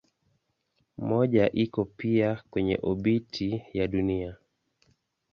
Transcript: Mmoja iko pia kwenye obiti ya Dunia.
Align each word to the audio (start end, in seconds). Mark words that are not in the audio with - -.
Mmoja 0.97 1.51
iko 1.51 1.85
pia 1.85 2.43
kwenye 2.49 2.75
obiti 2.83 3.63
ya 3.73 3.87
Dunia. 3.87 4.35